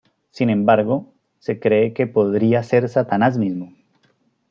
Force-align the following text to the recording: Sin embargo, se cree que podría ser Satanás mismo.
Sin 0.31 0.49
embargo, 0.49 1.13
se 1.37 1.59
cree 1.59 1.93
que 1.93 2.07
podría 2.07 2.63
ser 2.63 2.89
Satanás 2.89 3.37
mismo. 3.37 3.71